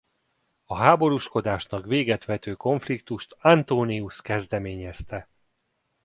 [0.65, 5.29] A háborúskodásnak véget vető konfliktust Antonius kezdeményezte.